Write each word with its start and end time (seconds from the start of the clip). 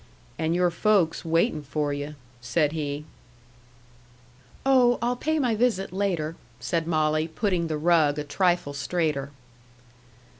"And 0.39 0.55
your 0.55 0.71
folks 0.71 1.23
waiting 1.23 1.61
for 1.61 1.93
you," 1.93 2.15
said 2.41 2.71
he. 2.71 3.05
"Oh, 4.65 4.97
I'll 4.99 5.15
pay 5.15 5.37
my 5.37 5.53
visit 5.53 5.93
later," 5.93 6.35
said 6.59 6.87
Molly, 6.87 7.27
putting 7.27 7.67
the 7.67 7.77
rug 7.77 8.17
a 8.17 8.23
trifle 8.23 8.73
straighter. 8.73 9.29